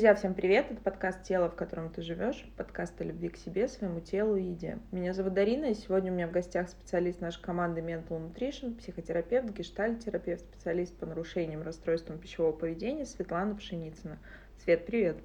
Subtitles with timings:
[0.00, 0.70] Друзья, всем привет!
[0.70, 4.44] Это подкаст «Тело, в котором ты живешь», подкаст о любви к себе, своему телу и
[4.44, 4.78] еде.
[4.92, 9.50] Меня зовут Дарина, и сегодня у меня в гостях специалист нашей команды Mental Nutrition, психотерапевт,
[9.50, 14.18] гештальт-терапевт, специалист по нарушениям, расстройствам пищевого поведения Светлана Пшеницына.
[14.64, 15.18] Свет, привет!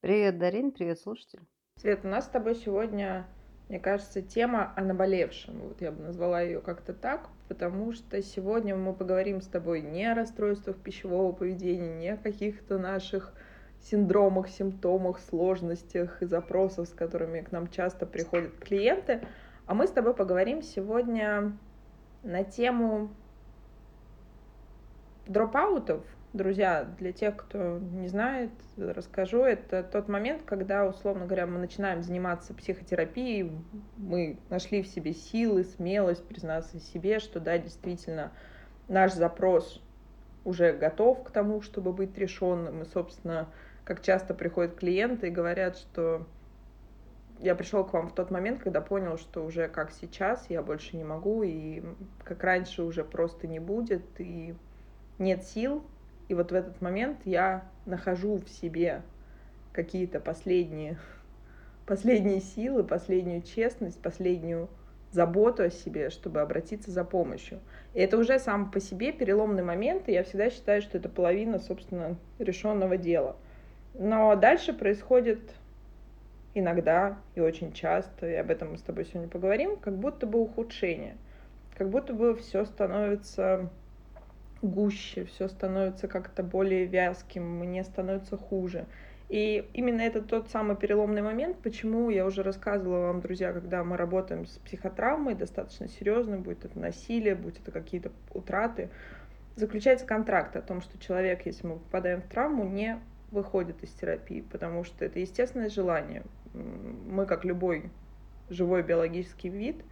[0.00, 1.46] Привет, Дарин, привет, слушатель.
[1.78, 3.28] Свет, у нас с тобой сегодня,
[3.68, 5.60] мне кажется, тема о наболевшем.
[5.60, 10.04] Вот я бы назвала ее как-то так, потому что сегодня мы поговорим с тобой не
[10.04, 13.32] о расстройствах пищевого поведения, не о каких-то наших
[13.88, 19.20] синдромах, симптомах, сложностях и запросах, с которыми к нам часто приходят клиенты.
[19.66, 21.56] А мы с тобой поговорим сегодня
[22.22, 23.10] на тему
[25.26, 26.04] дропаутов.
[26.32, 32.02] Друзья, для тех, кто не знает, расскажу, это тот момент, когда, условно говоря, мы начинаем
[32.02, 33.50] заниматься психотерапией,
[33.96, 38.32] мы нашли в себе силы, смелость признаться себе, что да, действительно,
[38.88, 39.82] наш запрос
[40.44, 43.48] уже готов к тому, чтобы быть решенным, и, собственно,
[43.86, 46.26] как часто приходят клиенты и говорят, что
[47.38, 50.96] я пришел к вам в тот момент, когда понял, что уже как сейчас я больше
[50.96, 51.84] не могу, и
[52.24, 54.54] как раньше уже просто не будет, и
[55.18, 55.84] нет сил.
[56.26, 59.02] И вот в этот момент я нахожу в себе
[59.72, 60.98] какие-то последние,
[61.86, 64.68] последние силы, последнюю честность, последнюю
[65.12, 67.60] заботу о себе, чтобы обратиться за помощью.
[67.94, 71.60] И это уже сам по себе переломный момент, и я всегда считаю, что это половина,
[71.60, 73.36] собственно, решенного дела.
[73.98, 75.40] Но дальше происходит
[76.54, 80.38] иногда и очень часто, и об этом мы с тобой сегодня поговорим, как будто бы
[80.40, 81.16] ухудшение,
[81.76, 83.70] как будто бы все становится
[84.62, 88.86] гуще, все становится как-то более вязким, мне становится хуже.
[89.28, 93.96] И именно это тот самый переломный момент, почему я уже рассказывала вам, друзья, когда мы
[93.96, 98.88] работаем с психотравмой, достаточно серьезно, будет это насилие, будет это какие-то утраты,
[99.56, 103.00] заключается контракт о том, что человек, если мы попадаем в травму, не
[103.30, 106.22] выходит из терапии, потому что это естественное желание.
[106.54, 107.90] Мы, как любой
[108.48, 109.84] живой биологический вид,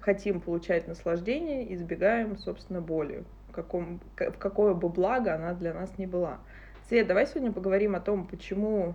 [0.00, 5.96] хотим получать наслаждение, избегаем, собственно, боли, в, каком, в какое бы благо она для нас
[5.98, 6.38] не была.
[6.88, 8.94] Свет, давай сегодня поговорим о том, почему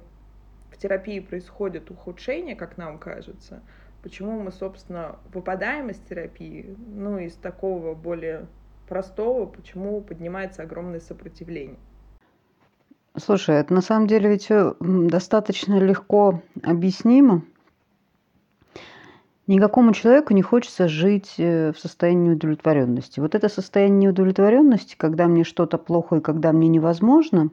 [0.71, 3.61] в терапии происходит ухудшение, как нам кажется,
[4.03, 8.47] почему мы, собственно, выпадаем из терапии, ну, из такого более
[8.87, 11.79] простого, почему поднимается огромное сопротивление.
[13.19, 17.41] Слушай, это на самом деле ведь все достаточно легко объяснимо.
[19.47, 23.19] Никакому человеку не хочется жить э, в состоянии удовлетворенности.
[23.19, 27.49] Вот это состояние неудовлетворенности, когда мне что-то плохо и когда мне невозможно,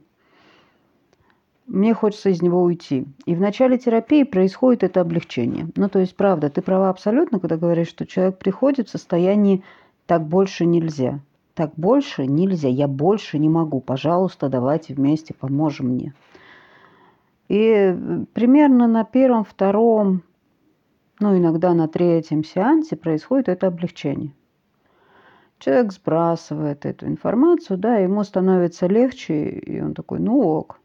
[1.67, 3.07] мне хочется из него уйти.
[3.25, 5.69] И в начале терапии происходит это облегчение.
[5.77, 9.63] Ну, то есть, правда, ты права абсолютно, когда говоришь, что человек приходит в состоянии
[10.07, 11.21] «так больше нельзя»
[11.54, 16.15] так больше нельзя, я больше не могу, пожалуйста, давайте вместе поможем мне.
[17.48, 20.22] И э, примерно на первом, втором,
[21.20, 24.32] ну иногда на третьем сеансе происходит это облегчение.
[25.59, 30.81] Человек сбрасывает эту информацию, да, ему становится легче, и он такой, ну ок.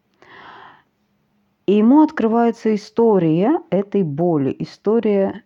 [1.66, 5.44] И ему открывается история этой боли, история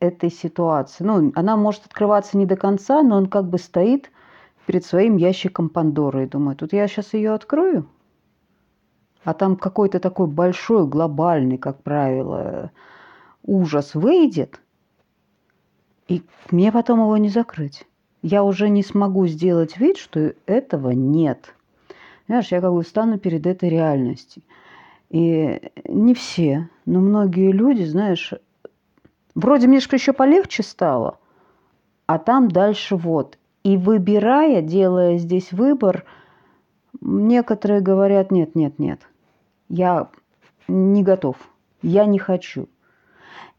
[0.00, 1.04] этой ситуации.
[1.04, 4.10] Ну, она может открываться не до конца, но он как бы стоит
[4.68, 7.88] перед своим ящиком Пандоры и думаю, тут я сейчас ее открою,
[9.24, 12.70] а там какой-то такой большой, глобальный, как правило,
[13.42, 14.60] ужас выйдет,
[16.06, 17.86] и мне потом его не закрыть.
[18.20, 21.54] Я уже не смогу сделать вид, что этого нет.
[22.26, 24.42] Знаешь, я как бы встану перед этой реальностью.
[25.08, 28.34] И не все, но многие люди, знаешь,
[29.34, 31.18] вроде мне еще полегче стало,
[32.04, 33.37] а там дальше вот.
[33.64, 36.04] И выбирая, делая здесь выбор,
[37.00, 39.00] некоторые говорят, нет, нет, нет,
[39.68, 40.08] я
[40.68, 41.36] не готов,
[41.82, 42.68] я не хочу,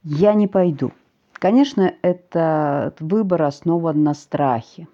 [0.03, 0.91] я не пойду.
[1.33, 4.87] Конечно, этот выбор основан на страхе.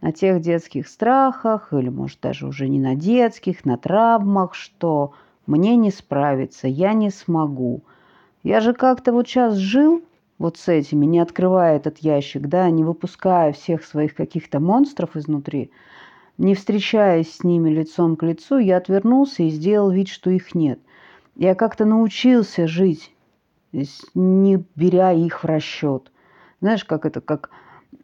[0.00, 5.12] На тех детских страхах, или, может, даже уже не на детских, на травмах, что
[5.46, 7.82] мне не справиться, я не смогу.
[8.42, 10.02] Я же как-то вот сейчас жил,
[10.40, 15.70] вот с этими, не открывая этот ящик, да, не выпуская всех своих каких-то монстров изнутри,
[16.38, 20.80] не встречаясь с ними лицом к лицу, я отвернулся и сделал вид, что их нет.
[21.36, 23.14] Я как-то научился жить,
[24.14, 26.10] не беря их в расчет.
[26.62, 27.50] Знаешь, как это, как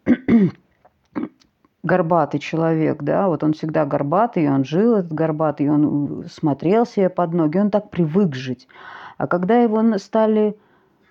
[1.83, 7.33] горбатый человек, да, вот он всегда горбатый, он жил этот горбатый, он смотрел себе под
[7.33, 8.69] ноги, он так привык жить.
[9.17, 10.59] А когда его стали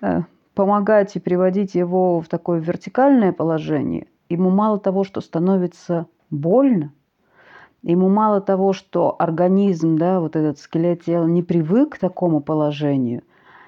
[0.02, 0.22] э,
[0.56, 6.92] помогать и приводить его в такое вертикальное положение, ему мало того, что становится больно,
[7.86, 13.22] Ему мало того, что организм, да, вот этот скелет тела не привык к такому положению,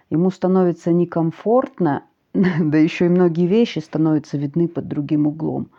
[0.10, 2.04] ему становится некомфортно,
[2.34, 5.70] да еще и многие вещи становятся видны под другим углом.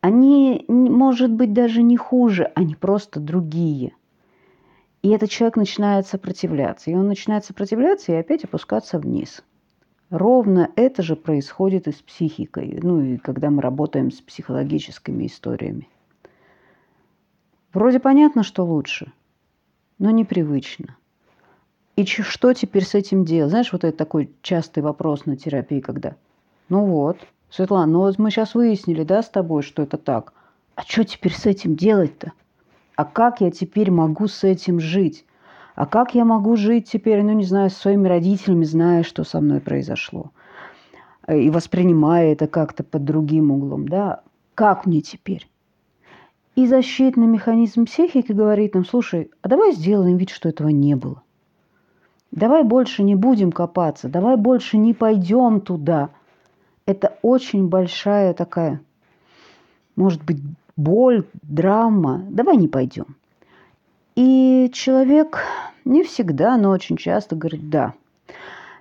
[0.00, 3.96] Они, может быть, даже не хуже, они просто другие.
[5.02, 6.92] И этот человек начинает сопротивляться.
[6.92, 9.42] И он начинает сопротивляться и опять опускаться вниз.
[10.12, 15.88] Ровно это же происходит и с психикой, ну и когда мы работаем с психологическими историями.
[17.72, 19.10] Вроде понятно, что лучше,
[19.98, 20.98] но непривычно.
[21.96, 23.52] И что теперь с этим делать?
[23.52, 26.16] Знаешь, вот это такой частый вопрос на терапии, когда,
[26.68, 27.16] ну вот,
[27.48, 30.34] Светлана, ну вот мы сейчас выяснили, да, с тобой, что это так.
[30.74, 32.32] А что теперь с этим делать-то?
[32.96, 35.24] А как я теперь могу с этим жить?
[35.74, 39.40] А как я могу жить теперь, ну не знаю, с своими родителями, зная, что со
[39.40, 40.30] мной произошло?
[41.28, 44.22] И воспринимая это как-то под другим углом, да?
[44.54, 45.48] Как мне теперь?
[46.56, 51.22] И защитный механизм психики говорит нам, слушай, а давай сделаем вид, что этого не было.
[52.30, 56.10] Давай больше не будем копаться, давай больше не пойдем туда.
[56.84, 58.80] Это очень большая такая,
[59.96, 60.38] может быть,
[60.76, 62.24] боль, драма.
[62.28, 63.16] Давай не пойдем.
[64.14, 65.40] И человек
[65.84, 67.94] не всегда, но очень часто говорит «да».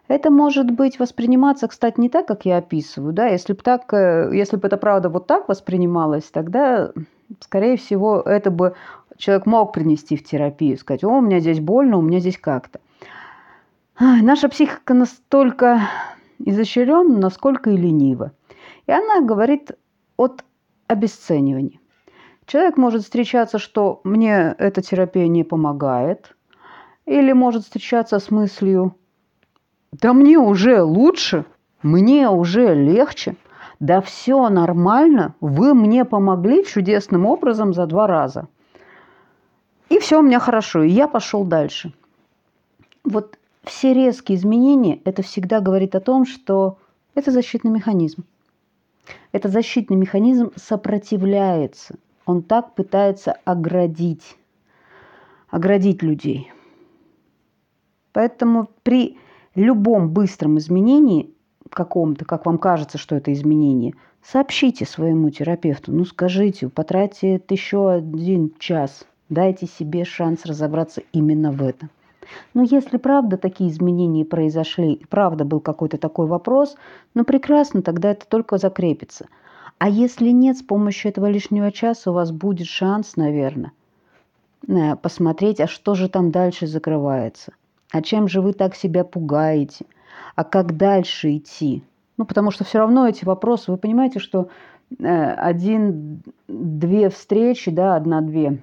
[0.08, 3.14] Это может быть восприниматься, кстати, не так, как я описываю.
[3.14, 3.28] Да?
[3.28, 6.92] Если бы так, э, если бы это правда вот так воспринималось, тогда
[7.40, 8.76] скорее всего, это бы
[9.18, 12.82] человек мог принести в терапию, сказать, о, у меня здесь больно, у меня здесь как-то.
[14.00, 15.82] Наша психика настолько
[16.40, 18.32] изощренна, насколько и ленива.
[18.88, 19.72] И она говорит
[20.18, 20.44] от
[20.88, 21.80] обесценивания.
[22.52, 26.36] Человек может встречаться, что мне эта терапия не помогает,
[27.06, 28.94] или может встречаться с мыслью,
[29.94, 31.46] да мне уже лучше,
[31.82, 33.38] мне уже легче–
[33.80, 38.50] да все нормально, вы мне помогли чудесным образом за два раза.
[39.88, 41.94] И все у меня хорошо, и я пошел дальше.
[43.06, 46.80] Вот все резкие изменения, это всегда говорит о том, что
[47.16, 48.26] это защитный механизм.
[49.32, 51.96] Этот защитный механизм сопротивляется.
[52.32, 54.38] Он так пытается оградить,
[55.50, 56.50] оградить людей.
[58.14, 59.18] Поэтому при
[59.54, 61.34] любом быстром изменении
[61.70, 68.54] каком-то, как вам кажется, что это изменение, сообщите своему терапевту, ну скажите, потратьте еще один
[68.60, 71.90] час, дайте себе шанс разобраться именно в этом.
[72.54, 76.78] Но если правда такие изменения произошли, правда был какой-то такой вопрос,
[77.14, 79.28] ну прекрасно, тогда это только закрепится.
[79.82, 83.72] А если нет, с помощью этого лишнего часа у вас будет шанс, наверное,
[84.68, 87.54] э, посмотреть, а что же там дальше закрывается.
[87.92, 89.86] А чем же вы так себя пугаете–
[90.36, 91.84] а как дальше идти?
[92.18, 94.50] Ну, потому что все равно эти вопросы, вы понимаете, что
[95.00, 98.60] э, один-две встречи, да, одна-две,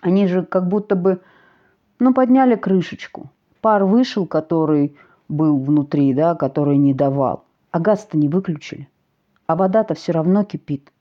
[0.00, 1.20] они же как будто бы,
[1.98, 3.30] ну, подняли крышечку.
[3.60, 4.96] Пар вышел, который
[5.28, 7.44] был внутри, да, который не давал.
[7.70, 8.88] А газ-то не выключили.
[9.46, 10.92] А вода-то все равно кипит.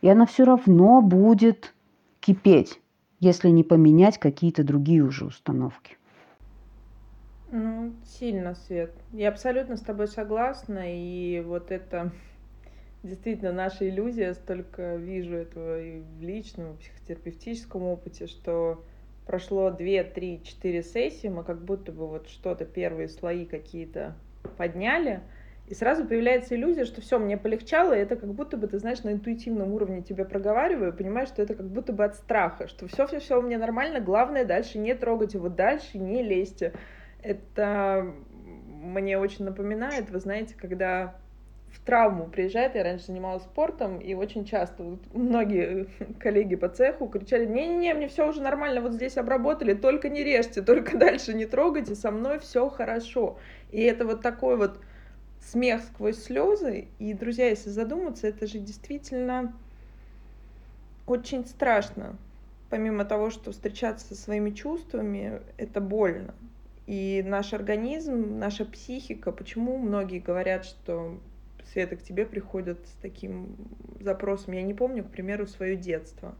[0.00, 1.74] И она все равно будет
[2.20, 2.80] кипеть,
[3.20, 5.96] если не поменять какие-то другие уже установки.
[7.50, 8.92] Ну, сильно, Свет.
[9.12, 12.10] Я абсолютно с тобой согласна, и вот это
[13.04, 18.82] действительно наша иллюзия, столько вижу этого и в личном, и в психотерапевтическом опыте, что
[19.26, 24.14] прошло 2, 3, 4 сессии, мы как будто бы вот что-то, первые слои какие-то
[24.56, 25.20] подняли,
[25.66, 29.02] и сразу появляется иллюзия, что все, мне полегчало, и это как будто бы, ты знаешь,
[29.02, 33.38] на интуитивном уровне тебе проговариваю, понимаешь, что это как будто бы от страха, что все-все-все
[33.38, 36.74] у меня нормально, главное дальше не трогать его, дальше не лезьте.
[37.22, 38.12] Это
[38.82, 41.14] мне очень напоминает, вы знаете, когда
[41.72, 45.86] в травму приезжает, я раньше занималась спортом, и очень часто вот, многие
[46.20, 50.60] коллеги по цеху кричали, не-не-не, мне все уже нормально, вот здесь обработали, только не режьте,
[50.60, 53.38] только дальше не трогайте, со мной все хорошо.
[53.72, 54.78] И это вот такой вот
[55.50, 59.54] смех сквозь слезы, и, друзья, если задуматься, это же действительно
[61.06, 62.16] очень страшно.
[62.70, 66.34] Помимо того, что встречаться со своими чувствами, это больно.
[66.86, 71.18] И наш организм, наша психика, почему многие говорят, что
[71.72, 73.56] Света, к тебе приходят с таким
[74.00, 74.54] запросом.
[74.54, 76.34] Я не помню, к примеру, свое детство.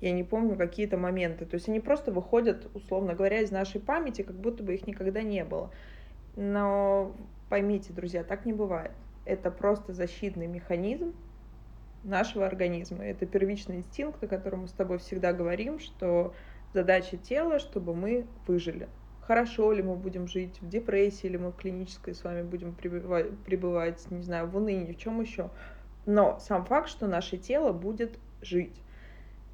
[0.00, 1.44] Я не помню какие-то моменты.
[1.44, 5.22] То есть они просто выходят, условно говоря, из нашей памяти, как будто бы их никогда
[5.22, 5.70] не было.
[6.36, 7.12] Но
[7.48, 8.92] поймите, друзья, так не бывает.
[9.24, 11.14] Это просто защитный механизм
[12.04, 13.04] нашего организма.
[13.04, 16.34] Это первичный инстинкт, о котором мы с тобой всегда говорим, что
[16.72, 18.88] задача тела, чтобы мы выжили
[19.28, 24.10] хорошо ли мы будем жить, в депрессии или мы в клинической с вами будем пребывать,
[24.10, 25.50] не знаю, в унынии, в чем еще.
[26.06, 28.82] Но сам факт, что наше тело будет жить.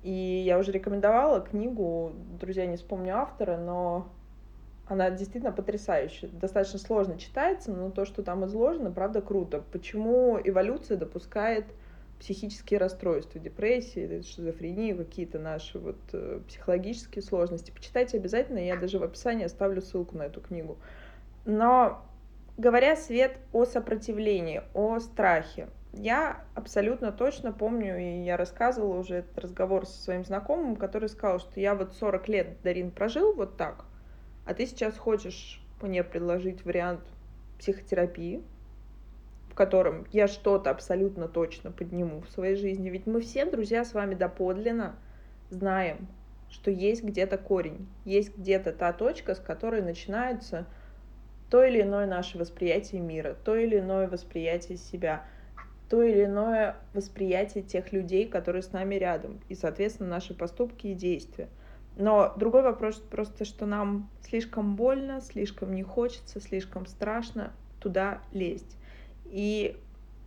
[0.04, 4.12] И я уже рекомендовала книгу, друзья, не вспомню автора, но
[4.87, 6.29] она действительно потрясающая.
[6.29, 9.62] Достаточно сложно читается, но то, что там изложено, правда круто.
[9.73, 11.64] Почему эволюция допускает
[12.19, 17.71] психические расстройства, депрессии, шизофрению, какие-то наши вот э, психологические сложности.
[17.71, 20.79] Почитайте обязательно, я даже в описании оставлю ссылку на эту книгу.
[21.45, 22.03] Но
[22.57, 29.38] говоря, Свет, о сопротивлении, о страхе, я абсолютно точно помню, и я рассказывала уже этот
[29.38, 33.85] разговор со своим знакомым, который сказал, что я вот 40 лет, Дарин, прожил вот так,
[34.44, 37.00] а ты сейчас хочешь мне предложить вариант
[37.58, 38.42] психотерапии,
[39.50, 42.90] в котором я что-то абсолютно точно подниму в своей жизни.
[42.90, 44.96] Ведь мы все, друзья, с вами доподлинно
[45.50, 46.08] знаем,
[46.50, 50.66] что есть где-то корень, есть где-то та точка, с которой начинается
[51.50, 55.24] то или иное наше восприятие мира, то или иное восприятие себя,
[55.88, 60.94] то или иное восприятие тех людей, которые с нами рядом, и, соответственно, наши поступки и
[60.94, 61.48] действия.
[61.96, 68.76] Но другой вопрос просто, что нам слишком больно, слишком не хочется, слишком страшно туда лезть.
[69.26, 69.76] И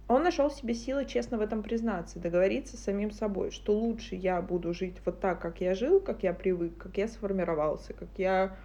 [0.07, 4.41] он нашел себе силы честно в этом признаться, договориться с самим собой, что лучше я
[4.41, 8.55] буду жить вот так, как я жил, как я привык, как я сформировался, как я...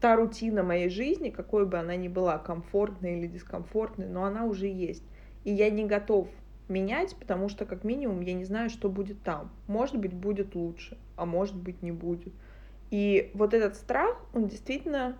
[0.00, 4.66] Та рутина моей жизни, какой бы она ни была, комфортной или дискомфортной, но она уже
[4.66, 5.04] есть.
[5.44, 6.28] И я не готов
[6.70, 9.50] менять, потому что, как минимум, я не знаю, что будет там.
[9.66, 12.32] Может быть, будет лучше, а может быть, не будет.
[12.90, 15.16] И вот этот страх, он действительно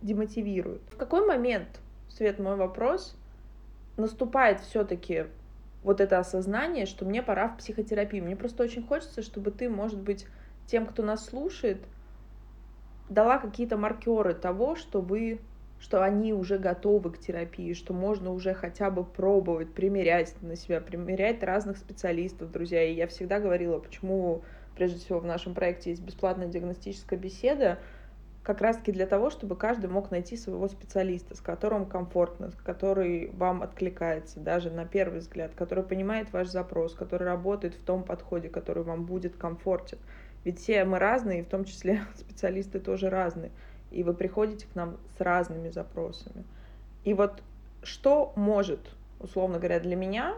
[0.00, 0.82] демотивирует.
[0.90, 3.16] В какой момент, Свет, мой вопрос,
[3.96, 5.26] наступает все-таки
[5.82, 8.24] вот это осознание, что мне пора в психотерапию.
[8.24, 10.26] Мне просто очень хочется, чтобы ты, может быть,
[10.66, 11.78] тем, кто нас слушает,
[13.08, 15.40] дала какие-то маркеры того, что вы
[15.84, 20.80] что они уже готовы к терапии, что можно уже хотя бы пробовать, примерять на себя,
[20.80, 22.82] примерять разных специалистов, друзья.
[22.82, 24.40] И я всегда говорила, почему
[24.76, 27.78] прежде всего в нашем проекте есть бесплатная диагностическая беседа,
[28.42, 33.62] как раз-таки для того, чтобы каждый мог найти своего специалиста, с которым комфортно, который вам
[33.62, 38.84] откликается даже на первый взгляд, который понимает ваш запрос, который работает в том подходе, который
[38.84, 39.98] вам будет комфортен.
[40.44, 43.50] Ведь все мы разные, в том числе специалисты тоже разные.
[43.94, 46.44] И вы приходите к нам с разными запросами.
[47.04, 47.42] И вот
[47.82, 48.80] что может,
[49.20, 50.36] условно говоря, для меня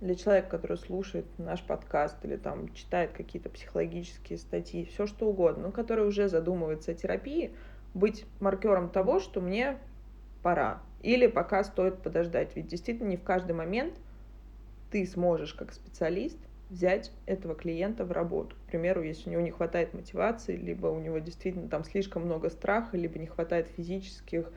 [0.00, 5.68] для человека, который слушает наш подкаст или там читает какие-то психологические статьи, все что угодно,
[5.68, 7.52] но который уже задумывается о терапии,
[7.94, 9.78] быть маркером того, что мне
[10.42, 10.82] пора.
[11.02, 12.54] Или пока стоит подождать.
[12.56, 13.94] Ведь действительно не в каждый момент
[14.90, 16.38] ты сможешь как специалист
[16.70, 18.56] взять этого клиента в работу.
[18.66, 22.50] К примеру, если у него не хватает мотивации, либо у него действительно там слишком много
[22.50, 24.50] страха, либо не хватает физических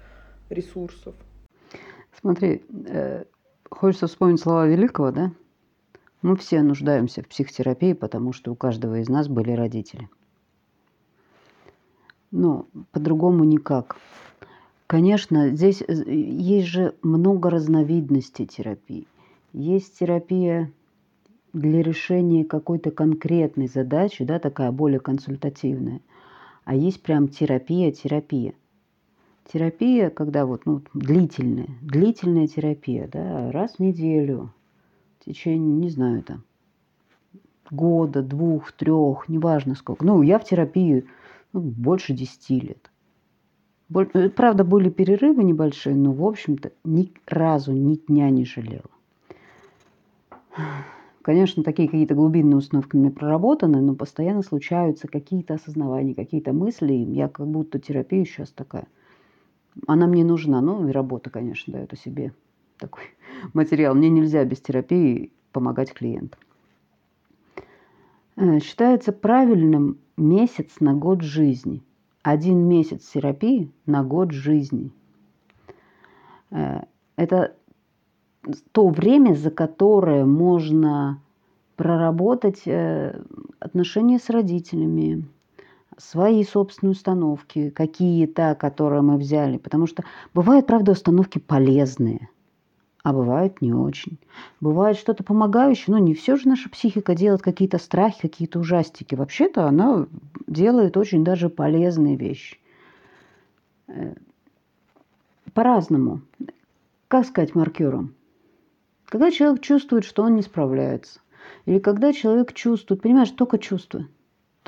[0.50, 1.16] ресурсов.
[2.20, 3.24] Смотри, э,
[3.70, 5.32] Хочется вспомнить слова Великого, да?
[6.22, 10.10] Мы все нуждаемся в психотерапии, потому что у каждого из нас были родители.
[12.32, 13.96] Но по-другому никак.
[14.88, 19.08] Конечно, здесь э, есть же много разновидностей терапии.
[19.54, 20.72] Есть терапия
[21.54, 26.02] для решения какой-то конкретной задачи, да, такая более консультативная.
[26.66, 28.54] А есть прям терапия-терапия–
[29.52, 34.54] терапия, когда вот ну, длительная, длительная терапия, да, раз в неделю,
[35.20, 36.44] в течение, не знаю, там,
[37.72, 40.06] года, двух, трех, неважно сколько.
[40.06, 41.06] Ну, я в терапии
[41.54, 42.92] ну, больше десяти лет.
[44.14, 48.84] Э, правда, были перерывы небольшие, но, в общем-то, ни разу ни дня не жалела.
[51.22, 56.94] Конечно, такие какие-то глубинные установки у меня проработаны, но постоянно случаются какие-то осознавания, какие-то мысли.
[56.94, 58.88] Я как будто терапия сейчас такая–
[59.88, 60.62] она мне нужна.
[60.62, 62.34] Ну, и работа, конечно, дает о себе
[62.78, 63.04] такой
[63.54, 63.96] материал.
[63.96, 66.40] Мне нельзя без терапии помогать клиентам.
[68.36, 71.82] Э, считается правильным месяц на год жизни.
[72.22, 74.92] Один месяц терапии на год жизни.
[76.52, 76.82] Э,
[77.16, 77.56] это
[78.72, 81.22] то время, за которое можно
[81.76, 83.22] проработать э,
[83.60, 85.26] отношения с родителями,
[85.98, 89.58] свои собственные установки, какие-то, которые мы взяли.
[89.58, 90.04] Потому что
[90.34, 92.30] бывают, правда, установки полезные,
[93.04, 94.18] а бывают не очень.
[94.60, 99.16] Бывает что-то помогающее, но не все же наша психика делает какие-то страхи, какие-то ужастики.
[99.16, 100.08] Вообще-то она
[100.48, 102.58] делает очень даже полезные вещи.
[103.88, 104.16] Э,
[105.54, 106.22] по-разному.
[107.08, 108.14] Как сказать маркером?
[109.10, 111.20] Когда человек чувствует, что он не справляется.
[111.66, 114.08] Или когда человек чувствует, понимаешь, только чувствует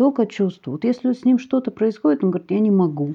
[0.01, 0.71] только чувство.
[0.71, 3.13] Вот если с ним что-то происходит, он говорит, я не могу.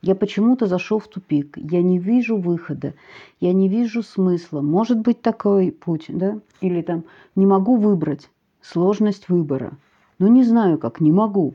[0.00, 1.58] Я почему-то зашел в тупик.
[1.58, 2.94] Я не вижу выхода.
[3.40, 4.62] Я не вижу смысла.
[4.62, 6.38] Может быть такой путь, да?
[6.62, 7.04] Или там
[7.36, 8.30] не могу выбрать.
[8.62, 9.72] Сложность выбора.
[10.18, 11.52] но не знаю как, не могу.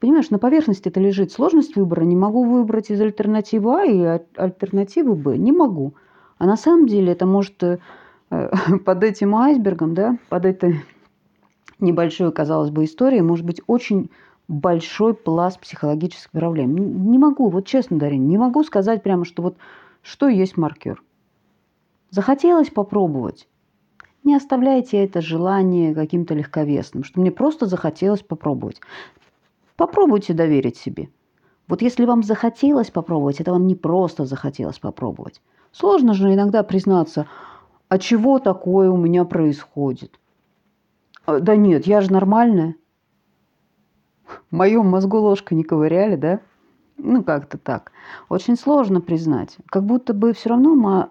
[0.00, 2.02] Понимаешь, на поверхности это лежит сложность выбора.
[2.02, 5.38] Не могу выбрать из альтернативы А и альтернативы Б.
[5.38, 5.94] Не могу.
[6.36, 7.78] А на самом деле это может э,
[8.84, 10.84] под этим айсбергом, да, под этой
[11.78, 14.10] небольшой, казалось бы, историей, может быть очень
[14.48, 16.74] большой пласт психологических проблем.
[17.10, 19.56] Не могу, вот честно, Дарин, не могу сказать прямо, что вот
[20.02, 21.02] что есть маркер.
[22.10, 23.48] Захотелось попробовать.
[24.24, 28.80] Не оставляйте это желание каким-то легковесным, что мне просто захотелось попробовать.
[29.76, 31.08] Попробуйте доверить себе.
[31.68, 35.40] Вот если вам захотелось попробовать, это вам не просто захотелось попробовать.
[35.72, 37.26] Сложно же иногда признаться,
[37.92, 40.18] а чего такое у меня происходит?
[41.26, 42.74] А, да нет, я же нормальная.
[44.50, 46.40] В моем мозгу ложка не ковыряли, да?
[46.96, 47.92] Ну, как-то так.
[48.30, 49.58] Очень сложно признать.
[49.66, 51.08] Как будто бы все равно, мы,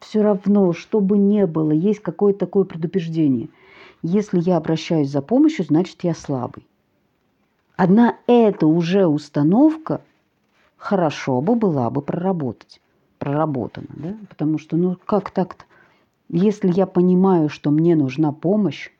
[0.00, 3.50] все равно, что бы ни было, есть какое-то такое предупреждение.
[4.00, 6.66] Если я обращаюсь за помощью, значит, я слабый.
[7.76, 10.00] Одна эта уже установка
[10.78, 12.80] хорошо бы была бы проработать,
[13.18, 14.16] проработана, да?
[14.30, 15.66] Потому что, ну, как так-то?
[16.36, 18.90] Если я понимаю, что мне нужна помощь,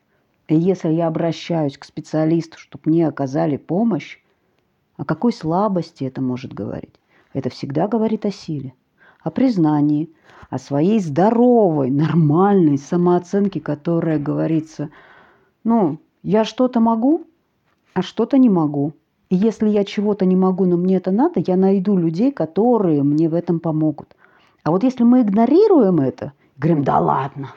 [0.47, 4.21] и если я обращаюсь к специалисту, чтобы мне оказали помощь,
[4.97, 6.95] о какой слабости это может говорить?
[7.33, 8.73] Это всегда говорит о силе,
[9.21, 10.11] о признании,
[10.49, 14.91] о своей здоровой, нормальной самооценке, которая говорится,
[15.65, 17.25] ну, я что-то могу,
[17.95, 18.93] а что-то не могу.
[19.29, 23.29] И если я чего-то не могу, но мне это надо, я найду людей, которые мне
[23.29, 24.15] в этом помогут.
[24.63, 27.55] А вот если мы игнорируем это, говорим, да ладно,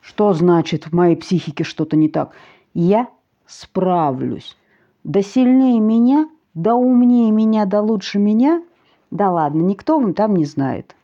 [0.00, 2.32] что значит в моей психике что-то не так?
[2.74, 3.08] Я
[3.46, 4.56] справлюсь.
[5.04, 8.62] Да сильнее меня, да умнее меня, да лучше меня.
[9.10, 10.94] Да ладно, никто вам там не знает.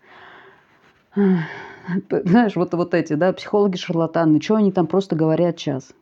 [1.15, 5.93] Знаешь, вот, вот эти, да, психологи-шарлатаны, что они там просто говорят час?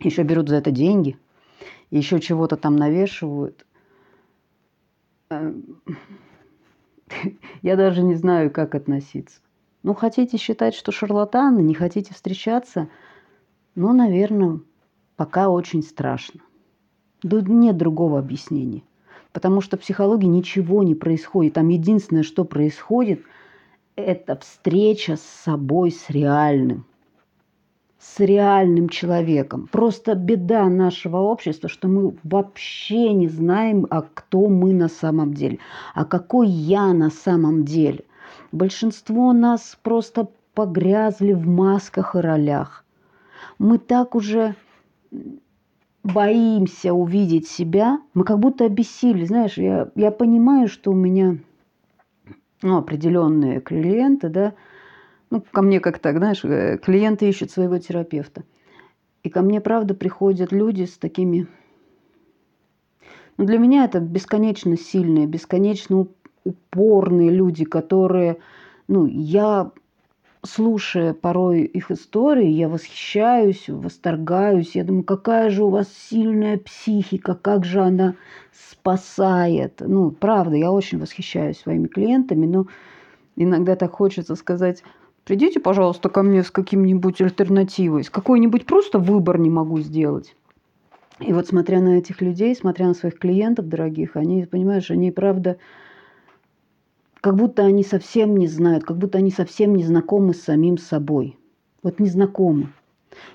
[0.00, 1.16] Еще берут за это деньги–
[1.90, 3.64] еще чего-то там навешивают.
[5.30, 5.80] Эм,
[7.62, 9.40] я даже не знаю, как относиться.
[9.82, 12.88] Ну, хотите считать, что шарлатаны, не хотите встречаться,
[13.74, 14.60] ну, наверное,
[15.16, 16.40] пока очень страшно.
[17.22, 18.82] Да нет другого объяснения.
[19.32, 21.54] Потому что в психологии ничего не происходит.
[21.54, 23.22] Там единственное, что происходит,
[23.94, 26.86] это встреча с собой, с реальным
[27.98, 29.68] с реальным человеком.
[29.70, 35.58] Просто беда нашего общества, что мы вообще не знаем, а кто мы на самом деле,
[35.94, 38.04] а какой я на самом деле.
[38.52, 42.84] Большинство нас просто погрязли в масках и ролях.
[43.58, 44.54] Мы так уже
[46.02, 49.24] боимся увидеть себя, мы как будто обессили.
[49.24, 51.38] Знаешь, я, я понимаю, что у меня
[52.62, 54.54] ну, определенные клиенты, да,
[55.30, 58.44] ну, ко мне как так, знаешь, э, клиенты ищут своего терапевта.
[59.22, 61.46] И ко мне, правда, приходят люди с такими...
[63.36, 66.06] Ну, для меня это бесконечно сильные, бесконечно
[66.44, 68.38] упорные люди, которые...
[68.86, 69.70] Ну, я,
[70.42, 74.74] слушая порой их истории, я восхищаюсь, восторгаюсь.
[74.74, 78.14] Я думаю, какая же у вас сильная психика, как же она
[78.52, 79.80] спасает.
[79.80, 82.66] Ну, правда, я очень восхищаюсь своими клиентами, но
[83.36, 84.82] иногда так хочется сказать,
[85.28, 90.34] Придите, пожалуйста, ко мне с каким-нибудь альтернативой, с какой-нибудь просто выбор не могу сделать.
[91.20, 95.58] И вот смотря на этих людей, смотря на своих клиентов дорогих, они, понимаешь, они правда,
[97.20, 101.38] как будто они совсем не знают, как будто они совсем не знакомы с самим собой.
[101.82, 102.72] Вот не знакомы.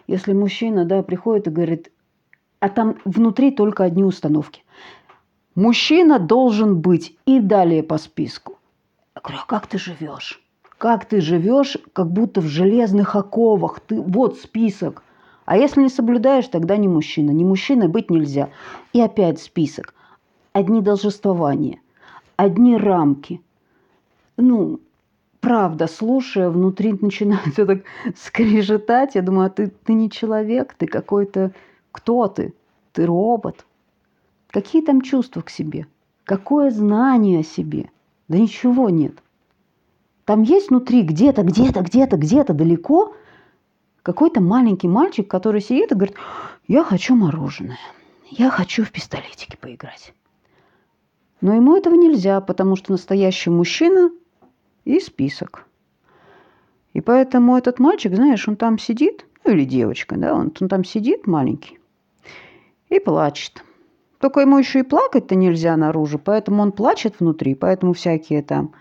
[0.08, 1.92] Если мужчина, да, приходит и говорит,
[2.60, 4.64] а там внутри только одни установки.
[5.56, 8.58] Мужчина должен быть и далее по списку.
[9.16, 10.44] Я говорю, а как ты живешь?
[10.84, 13.80] как ты живешь, как будто в железных оковах.
[13.80, 15.02] Ты, вот список.
[15.46, 17.32] А если не соблюдаешь, тогда не мужчина.
[17.32, 18.50] Не мужчиной быть нельзя.
[18.92, 19.94] И опять список.
[20.52, 21.80] Одни должествования,
[22.36, 23.40] одни рамки.
[24.38, 24.80] Ну,
[25.40, 27.84] правда, слушая, внутри начинает все так
[28.16, 29.16] скрежетать.
[29.16, 31.52] Я думаю, а ты, ты не человек, ты какой-то...
[31.92, 32.54] Кто ты?
[32.92, 33.66] Ты робот.
[34.50, 35.86] Какие там чувства к себе?
[36.24, 37.92] Какое знание о себе?
[38.28, 39.22] Да ничего нет.
[40.26, 43.14] Там есть внутри где-то, где-то, где-то, где-то далеко
[44.04, 46.16] какой-то маленький мальчик, который сидит и говорит,
[46.68, 47.80] я хочу мороженое,
[48.30, 50.14] я хочу в пистолетики поиграть.
[51.42, 54.12] Но ему этого нельзя, потому что настоящий мужчина
[54.86, 55.66] и список.
[56.94, 60.84] И поэтому этот мальчик, знаешь, он там сидит, ну или девочка, да, он, он там
[60.84, 61.80] сидит маленький
[62.90, 63.64] и плачет.
[64.20, 68.74] Только ему еще и плакать-то нельзя наружу, поэтому он плачет внутри, поэтому всякие там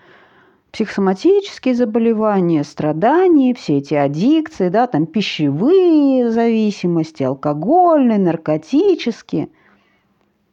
[0.71, 9.49] психосоматические заболевания, страдания, все эти аддикции, да, там пищевые зависимости, алкогольные, наркотические.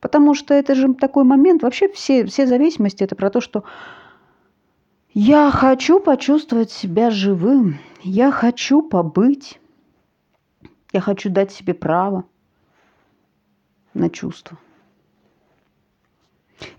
[0.01, 3.63] Потому что это же такой момент, вообще все, все зависимости, это про то, что
[5.21, 9.59] я хочу почувствовать себя живым, я хочу побыть,
[10.93, 12.23] я хочу дать себе право
[13.93, 14.57] на чувство.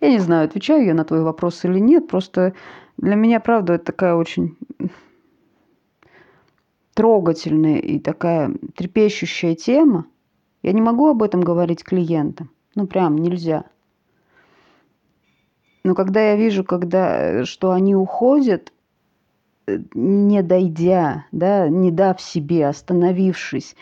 [0.01, 2.55] Я не знаю, отвечаю я на твой вопрос или нет, просто
[2.97, 4.57] для меня, правда, это такая очень
[6.95, 10.07] трогательная и такая трепещущая тема.
[10.63, 12.51] Я не могу об этом говорить клиентам.
[12.75, 13.67] Ну, прям нельзя.
[15.83, 18.73] Но когда я вижу, когда, что они уходят,
[19.67, 23.77] э, не дойдя, да, не дав себе, остановившись,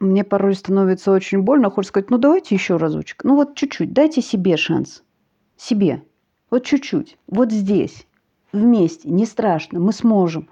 [0.00, 1.70] мне порой становится очень больно.
[1.70, 3.24] Хочется сказать, ну давайте еще разочек.
[3.24, 5.02] Ну вот чуть-чуть, дайте себе шанс.
[5.56, 6.02] Себе.
[6.50, 7.16] Вот чуть-чуть.
[7.26, 8.06] Вот здесь.
[8.52, 9.08] Вместе.
[9.08, 9.80] Не страшно.
[9.80, 10.48] Мы сможем.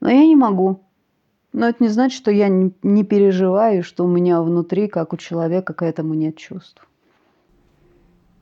[0.00, 0.80] Но я не могу.
[1.52, 5.72] Но это не значит, что я не переживаю, что у меня внутри, как у человека,
[5.72, 6.87] к этому нет чувств.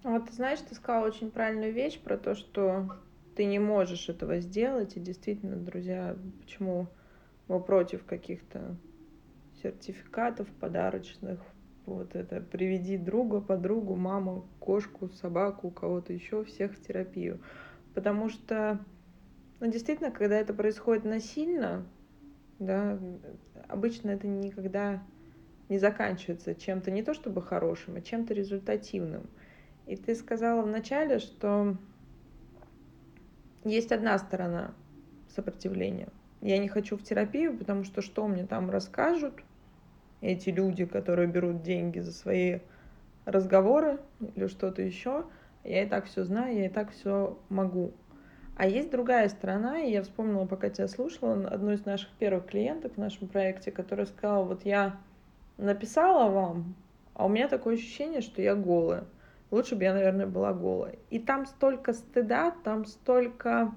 [0.07, 2.89] Вот ты знаешь, ты сказала очень правильную вещь про то, что
[3.35, 4.97] ты не можешь этого сделать.
[4.97, 6.87] И действительно, друзья, почему
[7.49, 8.77] мы против каких-то
[9.61, 11.41] сертификатов подарочных,
[11.87, 17.41] вот это приведи друга, подругу, маму, кошку, собаку, кого-то еще, всех в терапию.
[17.93, 18.79] Потому что,
[19.59, 21.85] ну, действительно, когда это происходит насильно,
[22.61, 22.97] да,
[23.67, 25.03] обычно это никогда
[25.69, 29.29] не заканчивается чем-то не то чтобы хорошим, а чем-то результативным.
[29.87, 31.77] И ты сказала вначале, что
[33.65, 34.75] есть одна сторона
[35.29, 36.09] сопротивления.
[36.41, 39.35] Я не хочу в терапию, потому что что мне там расскажут,
[40.21, 42.61] эти люди, которые берут деньги за свои
[43.25, 43.99] разговоры
[44.35, 45.27] или что-то еще,
[45.65, 47.93] я и так все знаю, я и так все могу.
[48.57, 52.95] А есть другая сторона, и я вспомнила, пока тебя слушала, одну из наших первых клиенток
[52.95, 54.97] в нашем проекте, которая сказала, вот я
[55.59, 56.75] написала вам,
[57.15, 59.05] а у меня такое ощущение, что я голая.
[59.51, 60.97] Лучше бы я, наверное, была голая.
[61.11, 63.73] И там столько стыда, там столько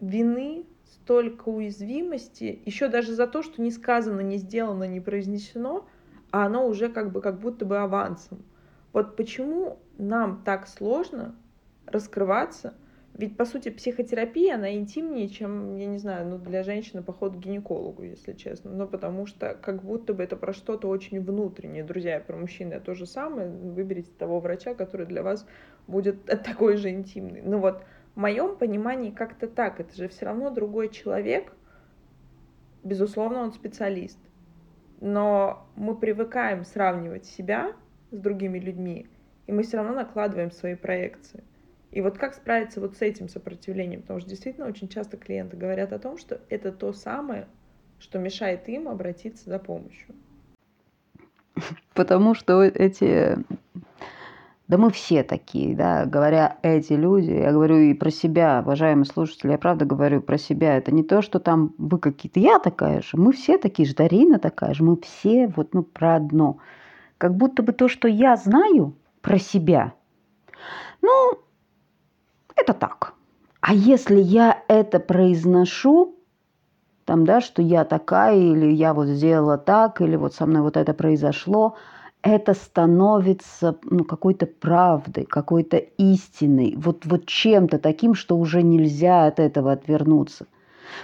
[0.00, 5.86] вины, столько уязвимости, еще даже за то, что не сказано, не сделано, не произнесено,
[6.30, 8.42] а оно уже как бы как будто бы авансом.
[8.92, 11.34] Вот почему нам так сложно
[11.86, 12.74] раскрываться,
[13.16, 17.38] ведь, по сути, психотерапия, она интимнее, чем, я не знаю, ну, для женщины поход к
[17.38, 18.72] гинекологу, если честно.
[18.72, 21.84] Ну, потому что как будто бы это про что-то очень внутреннее.
[21.84, 23.48] Друзья, про мужчин это то же самое.
[23.48, 25.46] Выберите того врача, который для вас
[25.86, 27.40] будет такой же интимный.
[27.40, 27.84] Ну, вот
[28.16, 29.78] в моем понимании как-то так.
[29.78, 31.52] Это же все равно другой человек.
[32.82, 34.18] Безусловно, он специалист.
[35.00, 37.74] Но мы привыкаем сравнивать себя
[38.10, 39.06] с другими людьми,
[39.46, 41.44] и мы все равно накладываем свои проекции.
[41.94, 44.02] И вот как справиться вот с этим сопротивлением?
[44.02, 47.46] Потому что действительно очень часто клиенты говорят о том, что это то самое,
[48.00, 50.12] что мешает им обратиться за помощью.
[51.94, 53.38] Потому что эти
[54.66, 59.52] да мы все такие, да, говоря эти люди, я говорю и про себя, уважаемые слушатели,
[59.52, 60.76] я правда говорю про себя.
[60.76, 64.40] Это не то, что там вы какие-то, я такая же, мы все такие же, Дарина
[64.40, 66.58] такая же, мы все вот ну про одно.
[67.18, 69.92] Как будто бы то, что я знаю про себя,
[71.00, 71.43] ну,
[72.56, 73.14] это так.
[73.60, 76.16] А если я это произношу,
[77.04, 80.76] там, да, что я такая, или я вот сделала так, или вот со мной вот
[80.76, 81.76] это произошло–
[82.24, 89.38] это становится ну, какой-то правдой, какой-то истиной, вот, вот чем-то таким, что уже нельзя от
[89.38, 90.46] этого отвернуться.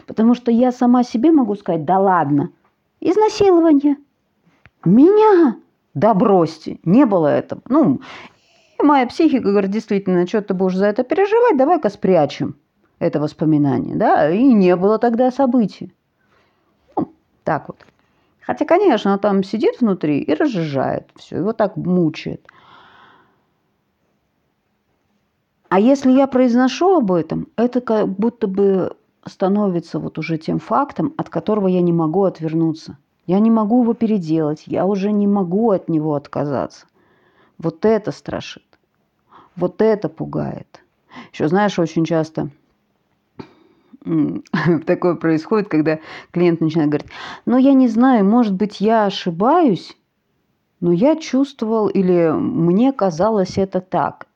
[0.06, 2.50] Потому что я сама себе могу сказать, да ладно,
[3.00, 3.96] изнасилование.
[4.82, 5.56] Меня?
[5.92, 7.60] Да бросьте, не было этого.
[7.68, 8.00] Ну,
[8.81, 12.57] и моя психика говорит, действительно, что ты будешь за это переживать, давай-ка спрячем
[13.01, 13.97] это воспоминание.
[13.97, 14.31] Да?
[14.31, 15.93] И не было тогда событий.
[16.97, 17.12] Ну,
[17.45, 17.85] так вот.
[18.40, 22.47] Хотя, конечно, он там сидит внутри и разжижает все, его так мучает.
[25.69, 31.14] А если я произношу об этом, это как будто бы становится вот уже тем фактом,
[31.16, 32.99] от которого я не могу отвернуться.
[33.27, 36.87] Я не могу его переделать, я уже не могу от него отказаться.
[37.57, 38.64] Вот это страшит,
[39.61, 40.83] вот это пугает.
[41.33, 42.51] Еще знаешь, очень часто
[44.87, 45.99] такое происходит, когда
[46.33, 47.11] клиент начинает говорить,
[47.46, 49.96] ну я не знаю, может быть я ошибаюсь,
[50.81, 54.27] но я чувствовал или мне казалось это так.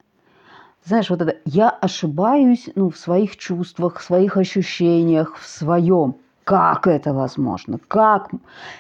[0.85, 6.17] Знаешь, вот это я ошибаюсь ну, в своих чувствах, в своих ощущениях, в своем.
[6.45, 7.81] Как это возможно?
[7.89, 8.31] Как?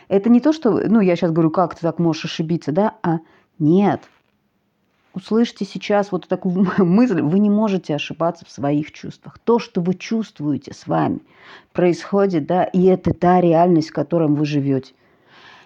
[0.08, 2.96] Это не то, что, ну, я сейчас говорю, как ты так можешь ошибиться, да?
[3.02, 3.20] А
[3.58, 4.02] нет.
[5.14, 9.38] Услышьте сейчас вот такую мысль, вы не можете ошибаться в своих чувствах.
[9.38, 11.20] То, что вы чувствуете с вами,
[11.72, 14.94] происходит, да, и это та реальность, в которой вы живете.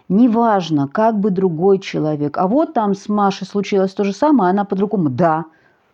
[0.08, 2.38] Неважно, как бы другой человек.
[2.38, 5.10] А вот там с Машей случилось то же самое, она по-другому.
[5.10, 5.44] Да,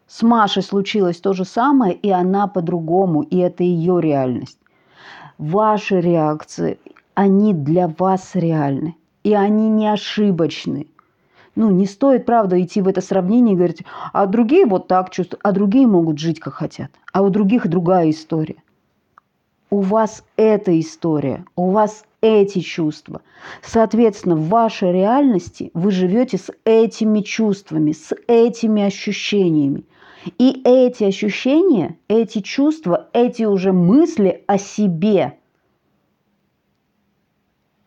[0.07, 4.59] с Машей случилось то же самое, и она по-другому, и это ее реальность.
[5.39, 6.79] Ваши реакции,
[7.15, 10.87] они для вас реальны, и они не ошибочны.
[11.57, 15.41] Ну, не стоит, правда, идти в это сравнение и говорить, а другие вот так чувствуют,
[15.45, 18.57] а другие могут жить, как хотят, а у других другая история.
[19.71, 23.23] У вас эта история, у вас эти чувства.
[23.63, 29.85] Соответственно, в вашей реальности вы живете с этими чувствами, с этими ощущениями.
[30.39, 35.39] И эти ощущения, эти чувства, эти уже мысли о себе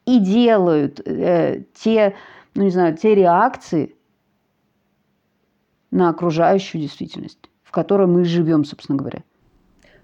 [0.05, 2.15] и делают э, те,
[2.57, 3.95] ну не знаю, те реакции
[5.91, 9.23] на окружающую действительность, в которой мы живем, собственно говоря.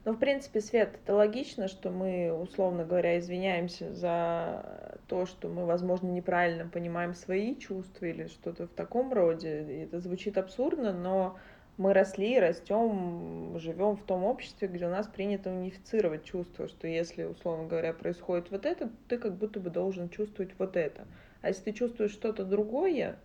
[0.06, 5.66] Ну, в принципе, Свет, это логично, что мы, условно говоря, извиняемся за то, что мы,
[5.66, 9.64] возможно, неправильно понимаем свои чувства или что-то в таком роде.
[9.64, 11.38] И это звучит абсурдно, но
[11.78, 17.24] мы росли, растем, живем в том обществе, где у нас принято унифицировать чувства, что если,
[17.24, 21.08] условно говоря, происходит вот это, ты как будто бы должен чувствовать вот это.
[21.44, 23.18] А если ты чувствуешь что-то другое,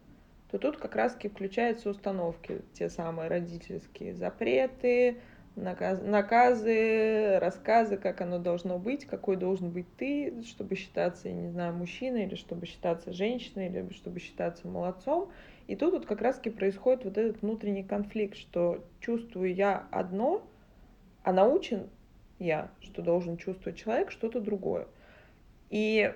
[0.51, 5.19] то тут как раз-таки включаются установки, те самые родительские запреты,
[5.55, 11.49] наказ, наказы, рассказы, как оно должно быть, какой должен быть ты, чтобы считаться, я не
[11.49, 15.31] знаю, мужчиной, или чтобы считаться женщиной, или чтобы считаться молодцом.
[15.69, 20.45] И тут вот как раз-таки происходит вот этот внутренний конфликт, что чувствую я одно,
[21.23, 21.89] а научен
[22.41, 24.89] я, что должен чувствовать человек, что-то другое.
[25.71, 26.13] И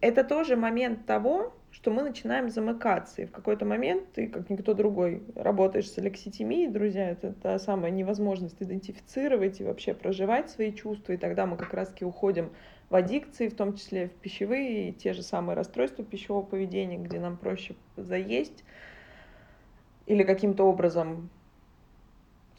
[0.00, 3.22] это тоже момент того, что мы начинаем замыкаться.
[3.22, 7.90] И в какой-то момент ты, как никто другой, работаешь с алекситимией, друзья, это та самая
[7.90, 11.12] невозможность идентифицировать и вообще проживать свои чувства.
[11.12, 12.50] И тогда мы как раз-таки уходим
[12.88, 17.20] в аддикции, в том числе в пищевые, и те же самые расстройства пищевого поведения, где
[17.20, 18.64] нам проще заесть
[20.06, 21.28] или каким-то образом,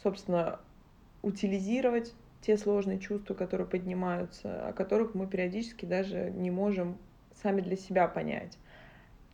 [0.04, 0.60] собственно,
[1.22, 6.98] утилизировать те сложные чувства, которые поднимаются, о которых мы периодически даже не можем
[7.42, 8.58] сами для себя понять.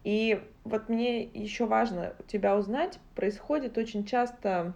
[0.04, 4.74] И вот мне еще важно тебя узнать, происходит очень часто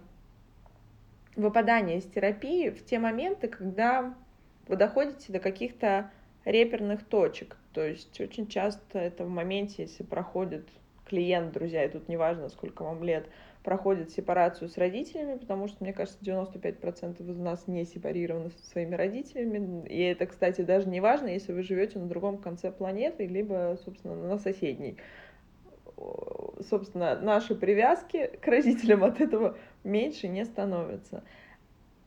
[1.36, 4.14] выпадание из терапии в те моменты, когда
[4.66, 6.10] вы доходите до каких-то
[6.44, 7.56] реперных точек.
[7.72, 10.66] То есть очень часто это в моменте, если проходит
[11.06, 13.26] клиент, друзья, и тут неважно, сколько вам лет,
[13.62, 18.94] проходит сепарацию с родителями, потому что, мне кажется, 95% из нас не сепарированы со своими
[18.94, 19.86] родителями.
[19.88, 24.14] И это, кстати, даже не важно, если вы живете на другом конце планеты, либо, собственно,
[24.14, 24.96] на соседней.
[26.68, 31.24] Собственно, наши привязки к родителям от этого меньше не становятся.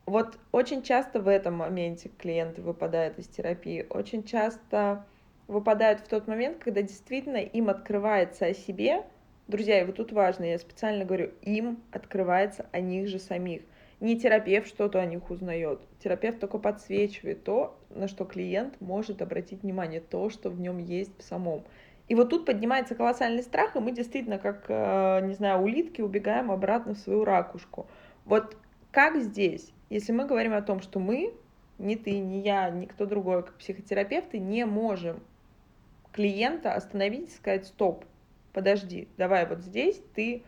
[0.05, 5.05] Вот очень часто в этом моменте клиенты выпадают из терапии, очень часто
[5.47, 9.03] выпадают в тот момент, когда действительно им открывается о себе,
[9.51, 13.63] Друзья, и вот тут важно, я специально говорю, им открывается о них же самих.
[13.99, 15.81] Не терапевт что-то о них узнает.
[15.99, 21.11] Терапевт только подсвечивает то, на что клиент может обратить внимание, то, что в нем есть
[21.17, 21.65] в самом.
[22.07, 26.49] И вот тут поднимается колоссальный страх, и мы действительно, как, э, не знаю, улитки, убегаем
[26.49, 27.87] обратно в свою ракушку.
[28.23, 28.55] Вот
[28.91, 31.33] как здесь, если мы говорим о том, что мы,
[31.77, 35.19] ни ты, ни я, ни кто другой, как психотерапевты, не можем
[36.13, 38.05] клиента остановить и сказать «стоп»,
[38.53, 40.43] подожди, давай вот здесь ты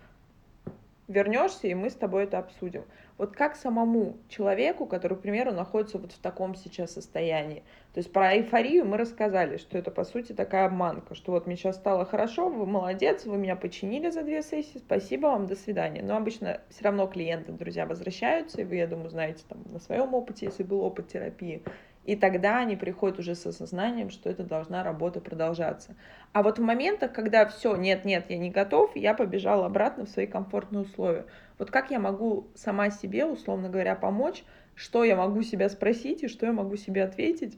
[1.07, 2.83] вернешься, и мы с тобой это обсудим.
[3.17, 7.63] Вот как самому человеку, который, к примеру, находится вот в таком сейчас состоянии.
[7.93, 11.55] То есть про эйфорию мы рассказали, что это, по сути, такая обманка, что вот мне
[11.55, 16.01] сейчас стало хорошо, вы молодец, вы меня починили за две сессии, спасибо вам, до свидания.
[16.01, 20.13] Но обычно все равно клиенты, друзья, возвращаются, и вы, я думаю, знаете там на своем
[20.13, 21.61] опыте, если был опыт терапии,
[22.05, 25.95] и тогда они приходят уже с осознанием, что это должна работа продолжаться.
[26.33, 30.09] А вот в моментах, когда все, нет, нет, я не готов, я побежал обратно в
[30.09, 31.25] свои комфортные условия.
[31.57, 34.43] Вот как я могу сама себе, условно говоря, помочь,
[34.75, 37.57] что я могу себя спросить и что я могу себе ответить,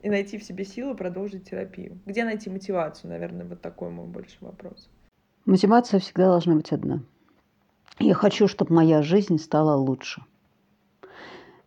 [0.00, 1.98] и найти в себе силы продолжить терапию.
[2.04, 4.90] Где найти мотивацию, наверное, вот такой мой больше вопрос.
[5.46, 7.02] Мотивация всегда должна быть одна.
[7.98, 10.22] Я хочу, чтобы моя жизнь стала лучше–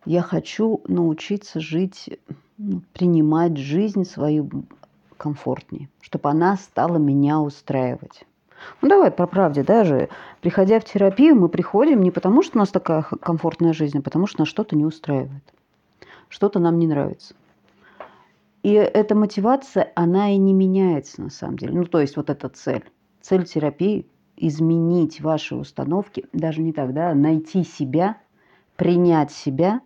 [0.04, 2.18] я хочу научиться жить,
[2.56, 4.48] ну, принимать жизнь свою
[5.16, 8.24] комфортнее, чтобы она стала меня устраивать.
[8.80, 10.08] Ну давай по правде даже.
[10.40, 14.26] Приходя в терапию, мы приходим не потому, что у нас такая комфортная жизнь, а потому
[14.26, 15.44] что нас что-то не устраивает.
[16.28, 17.34] Что-то нам не нравится.
[18.62, 21.74] И эта мотивация, она и не меняется на самом деле.
[21.74, 22.84] Ну то есть вот эта цель.
[23.20, 24.06] Цель терапии
[24.36, 28.18] изменить ваши установки, даже не так, да, найти себя,
[28.76, 29.80] принять себя,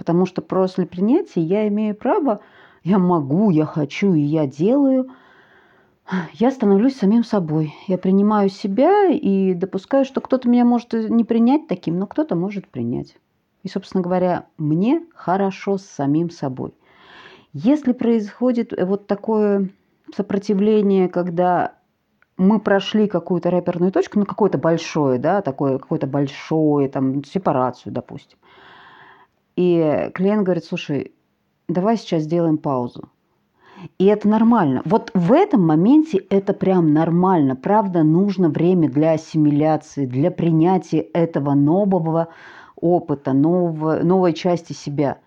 [0.00, 2.40] потому что после принятия я имею право,
[2.84, 5.10] я могу, я хочу и я делаю,
[6.32, 7.74] я становлюсь самим собой.
[7.86, 12.66] Я принимаю себя и допускаю, что кто-то меня может не принять таким, но кто-то может
[12.66, 13.18] принять.
[13.62, 16.72] И, собственно говоря, мне хорошо с самим собой.
[17.52, 19.68] Если происходит вот такое
[20.16, 21.74] сопротивление, когда
[22.38, 28.38] мы прошли какую-то рэперную точку, ну, какое-то большое, да, такое, какое-то большое, там, сепарацию, допустим.
[29.60, 31.12] И клиент говорит, слушай,
[31.68, 33.10] давай сейчас сделаем паузу.
[33.98, 34.80] И это нормально.
[34.86, 37.56] Вот в этом моменте это прям нормально.
[37.56, 42.28] Правда, нужно время для ассимиляции, для принятия этого нового
[42.74, 45.18] опыта, нового, новой части себя.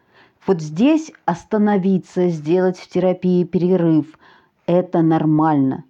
[0.47, 4.17] Вот здесь остановиться, сделать в терапии перерыв–
[4.65, 5.83] это нормально.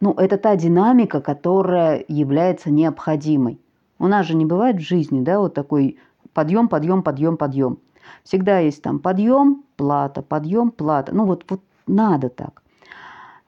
[0.00, 3.60] Ну, это та динамика, которая является необходимой.
[4.00, 5.98] У нас же не бывает в жизни, да, вот такой
[6.34, 7.78] подъем, подъем, подъем, подъем.
[8.24, 11.14] Всегда есть там подъем, плата, подъем, плата.
[11.14, 12.62] Ну вот, вот надо так.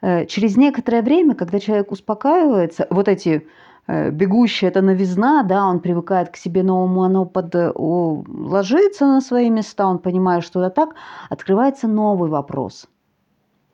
[0.03, 3.47] Э, через некоторое время, когда человек успокаивается, вот эти
[3.87, 9.51] э, бегущие, это новизна, да, он привыкает к себе новому, оно под, ложится на свои
[9.51, 10.95] места, он понимает, что это так,
[11.31, 12.87] открывается новый вопрос.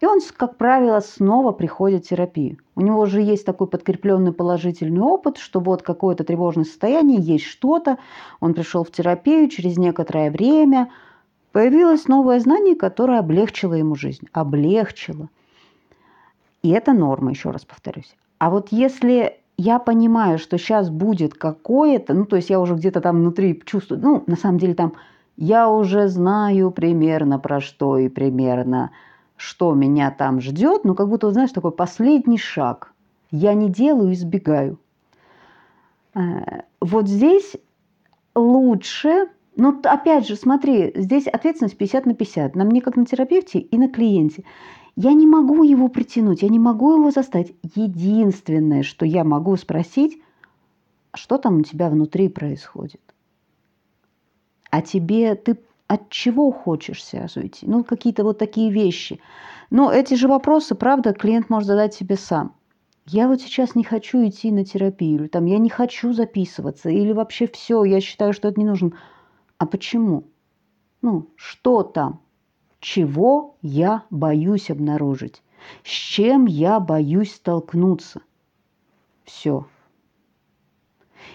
[0.02, 2.58] И он, как правило, снова приходит в терапию.
[2.74, 7.98] У него уже есть такой подкрепленный положительный опыт, что вот какое-то тревожное состояние, есть что-то,
[8.40, 10.90] он пришел в терапию, через некоторое время
[11.52, 14.26] появилось новое знание, которое облегчило ему жизнь.
[14.32, 15.28] Облегчило.
[16.62, 18.16] И это норма, еще раз повторюсь.
[18.38, 23.00] А вот если я понимаю, что сейчас будет какое-то, ну, то есть я уже где-то
[23.02, 24.94] там внутри чувствую, ну, на самом деле там
[25.36, 28.90] я уже знаю примерно про что и примерно,
[29.42, 32.92] что меня там ждет, ну, как будто, знаешь, такой последний шаг.
[33.32, 34.78] Я не делаю, избегаю.
[36.14, 37.56] Э, вот здесь
[38.36, 42.56] лучше но ну, опять же, смотри, здесь ответственность 50 на 50.
[42.56, 44.44] На мне, как на терапевте, и на клиенте.
[44.96, 47.54] Я не могу его притянуть, я не могу его заставить.
[47.74, 50.22] Единственное, что я могу спросить,
[51.12, 53.02] что там у тебя внутри происходит?
[54.70, 55.58] А тебе, ты
[55.92, 57.66] от чего хочешь сейчас уйти?
[57.66, 59.20] Ну, какие-то вот такие вещи.
[59.68, 62.54] Но эти же вопросы, правда, клиент может задать себе сам.
[63.04, 67.12] Я вот сейчас не хочу идти на терапию, или там я не хочу записываться, или
[67.12, 68.92] вообще все, я считаю, что это не нужно.
[69.58, 70.24] А почему?
[71.02, 72.22] Ну, что там?
[72.80, 75.42] Чего я боюсь обнаружить?
[75.84, 78.22] С чем я боюсь столкнуться?
[79.24, 79.66] Все.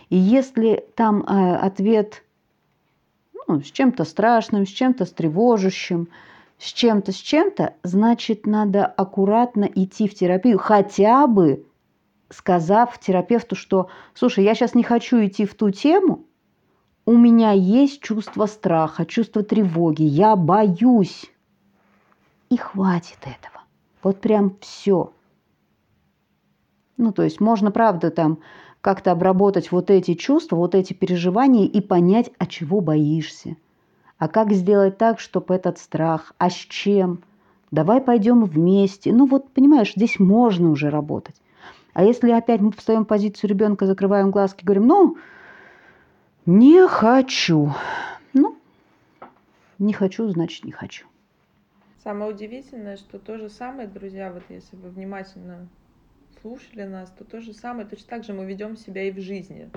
[0.09, 2.23] И если там э, ответ
[3.47, 6.09] ну, с чем-то страшным, с чем-то стревожащим,
[6.57, 11.65] с чем-то, с чем-то, значит, надо аккуратно идти в терапию, хотя бы
[12.29, 16.25] сказав терапевту, что, слушай, я сейчас не хочу идти в ту тему,
[17.05, 21.31] у меня есть чувство страха, чувство тревоги, я боюсь.
[22.49, 23.63] И хватит этого.
[24.03, 25.13] Вот прям все.
[26.97, 28.39] Ну, то есть можно, правда, там
[28.87, 33.57] как-то обработать вот эти чувства, вот эти переживания и понять, а чего боишься.
[34.17, 37.21] А как сделать так, чтобы этот страх, а с чем?
[37.69, 39.11] Давай пойдем вместе.
[39.11, 41.35] Ну вот, понимаешь, здесь можно уже работать.
[41.91, 45.17] А если опять мы встаем в позицию ребенка, закрываем глазки, говорим, ну,
[46.45, 47.73] не хочу.
[48.31, 48.55] Ну,
[49.79, 51.05] не хочу, значит, не хочу.
[52.05, 55.67] Самое удивительное, что то же самое, друзья, вот если вы внимательно
[56.41, 59.69] слушали нас, то то же самое, точно так же мы ведем себя и в жизни.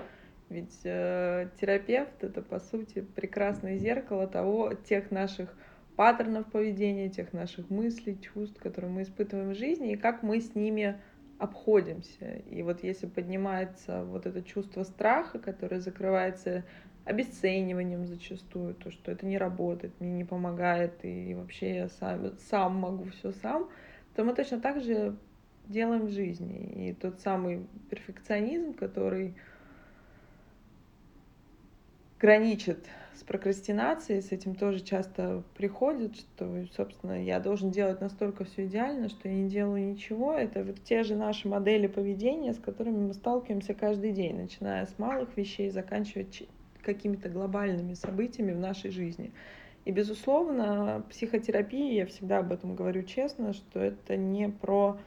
[0.49, 5.55] Ведь э, терапевт это по сути прекрасное зеркало того, тех наших
[5.94, 10.55] паттернов поведения, тех наших мыслей, чувств, которые мы испытываем в жизни, и как мы с
[10.55, 11.01] ними
[11.38, 12.37] обходимся.
[12.51, 16.64] И вот если поднимается вот это чувство страха, которое закрывается
[17.05, 22.77] обесцениванием зачастую, то, что это не работает, мне не помогает, и вообще я сам, сам
[22.77, 23.68] могу все сам,
[24.14, 25.16] то мы точно так же
[25.71, 26.89] делаем в жизни.
[26.89, 29.35] И тот самый перфекционизм, который
[32.18, 38.66] граничит с прокрастинацией, с этим тоже часто приходит, что, собственно, я должен делать настолько все
[38.66, 40.35] идеально, что я не делаю ничего.
[40.35, 44.99] Это вот те же наши модели поведения, с которыми мы сталкиваемся каждый день, начиная с
[44.99, 46.27] малых вещей, заканчивая
[46.83, 49.33] какими-то глобальными событиями в нашей жизни.
[49.85, 54.99] И, безусловно, психотерапия, я всегда об этом говорю честно, что это не про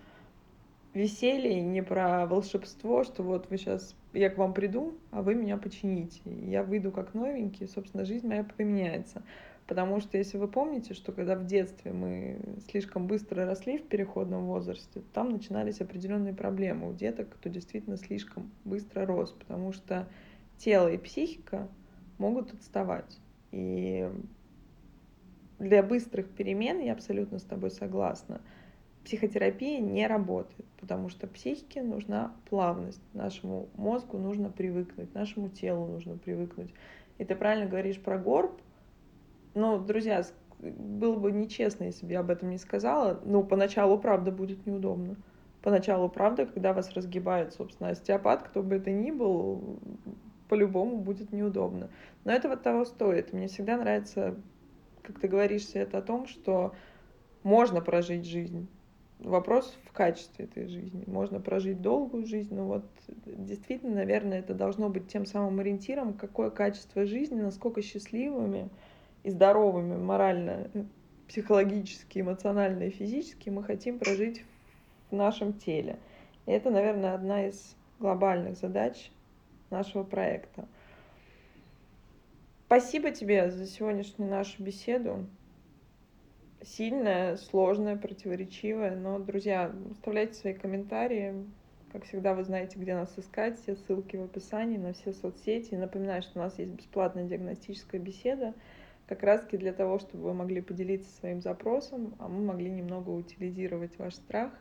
[0.93, 5.57] веселье, не про волшебство, что вот вы сейчас я к вам приду, а вы меня
[5.57, 6.21] почините.
[6.25, 9.23] Я выйду как новенький, собственно, жизнь моя поменяется.
[9.65, 12.39] Потому что если вы помните, что когда в детстве мы
[12.69, 18.51] слишком быстро росли в переходном возрасте, там начинались определенные проблемы у деток, кто действительно слишком
[18.65, 20.07] быстро рос, потому что
[20.57, 21.69] тело и психика
[22.17, 23.19] могут отставать.
[23.51, 24.09] И
[25.59, 28.41] для быстрых перемен, я абсолютно с тобой согласна,
[29.05, 36.17] психотерапия не работает, потому что психике нужна плавность, нашему мозгу нужно привыкнуть, нашему телу нужно
[36.17, 36.73] привыкнуть.
[37.17, 38.59] И ты правильно говоришь про горб,
[39.53, 40.23] но, друзья,
[40.59, 43.19] было бы нечестно, если бы я об этом не сказала.
[43.23, 45.15] Ну, поначалу, правда, будет неудобно.
[45.61, 49.79] Поначалу, правда, когда вас разгибает, собственно, остеопат, кто бы это ни был,
[50.49, 51.89] по-любому будет неудобно.
[52.23, 53.33] Но этого того стоит.
[53.33, 54.35] Мне всегда нравится,
[55.01, 56.73] как ты говоришь, это о том, что
[57.43, 58.67] можно прожить жизнь.
[59.23, 61.05] Вопрос в качестве этой жизни.
[61.07, 62.85] Можно прожить долгую жизнь, но вот
[63.25, 68.69] действительно, наверное, это должно быть тем самым ориентиром, какое качество жизни, насколько счастливыми
[69.23, 70.69] и здоровыми морально,
[71.29, 74.43] психологически, эмоционально и физически мы хотим прожить
[75.09, 75.97] в нашем теле.
[76.45, 79.09] И это, наверное, одна из глобальных задач
[79.69, 80.67] нашего проекта.
[82.65, 85.25] Спасибо тебе за сегодняшнюю нашу беседу.
[86.65, 88.95] Сильная, сложная, противоречивая.
[88.95, 91.45] Но, друзья, оставляйте свои комментарии.
[91.91, 93.59] Как всегда, вы знаете, где нас искать.
[93.59, 95.75] Все ссылки в описании на все соцсети.
[95.75, 98.53] Напоминаю, что у нас есть бесплатная диагностическая беседа
[99.07, 103.09] как раз таки для того, чтобы вы могли поделиться своим запросом, а мы могли немного
[103.09, 104.51] утилизировать ваш страх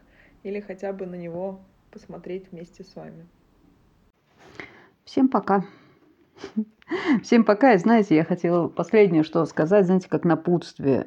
[0.42, 3.26] или хотя бы на него посмотреть вместе с вами.
[5.05, 5.64] Всем пока.
[7.22, 7.74] Всем пока.
[7.74, 11.07] И знаете, я хотела последнее что сказать, знаете, как напутствие.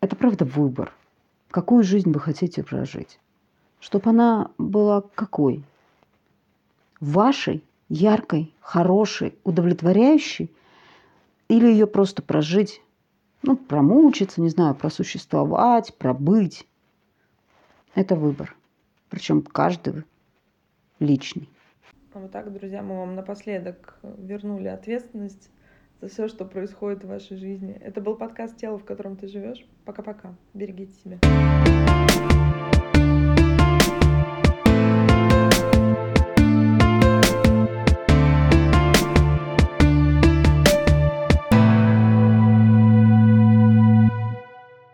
[0.00, 0.92] Это правда выбор.
[1.50, 3.18] Какую жизнь вы хотите прожить?
[3.80, 5.62] Чтобы она была какой?
[7.00, 10.50] Вашей, яркой, хорошей, удовлетворяющей
[11.48, 12.82] или ее просто прожить,
[13.42, 16.66] ну, промучиться, не знаю, просуществовать, пробыть.
[17.94, 18.54] Это выбор.
[19.08, 20.04] Причем каждый
[20.98, 21.48] личный.
[22.14, 25.50] Вот так, друзья, мы вам напоследок вернули ответственность
[26.00, 27.72] за все, что происходит в вашей жизни.
[27.80, 29.66] Это был подкаст «Тело, в котором ты живешь».
[29.84, 30.34] Пока-пока.
[30.54, 32.49] Берегите себя.